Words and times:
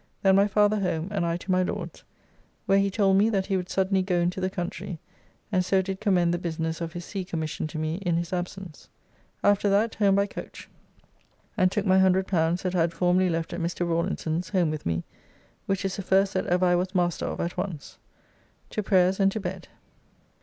Then 0.23 0.35
my 0.35 0.47
father 0.47 0.79
home, 0.79 1.09
and 1.11 1.23
I 1.27 1.37
to 1.37 1.51
my 1.51 1.61
Lord's; 1.61 2.03
where 2.65 2.79
he 2.79 2.89
told 2.89 3.17
me 3.17 3.29
that 3.29 3.45
he 3.45 3.55
would 3.55 3.69
suddenly 3.69 4.01
go 4.01 4.15
into 4.19 4.41
the 4.41 4.49
country, 4.49 4.99
and 5.51 5.63
so 5.63 5.83
did 5.83 5.99
commend 6.01 6.33
the 6.33 6.39
business 6.39 6.81
of 6.81 6.93
his 6.93 7.05
sea 7.05 7.23
commission 7.23 7.67
to 7.67 7.77
me 7.77 7.97
in 7.97 8.17
his 8.17 8.33
absence. 8.33 8.89
After 9.43 9.69
that 9.69 9.93
home 9.93 10.15
by 10.15 10.25
coach, 10.25 10.67
and 11.55 11.71
took 11.71 11.85
my 11.85 11.99
L100 11.99 12.63
that 12.63 12.73
I 12.73 12.81
had 12.81 12.93
formerly 12.95 13.29
left 13.29 13.53
at 13.53 13.59
Mr. 13.61 13.87
Rawlinson's, 13.87 14.49
home 14.49 14.71
with 14.71 14.87
me, 14.87 15.03
which 15.67 15.85
is 15.85 15.97
the 15.97 16.01
first 16.01 16.33
that 16.33 16.47
ever 16.47 16.65
I 16.65 16.73
was 16.73 16.95
master 16.95 17.27
of 17.27 17.39
at 17.39 17.55
once. 17.55 17.99
To 18.71 18.81
prayers, 18.81 19.19
and 19.19 19.31
to 19.33 19.39
bed. 19.39 19.67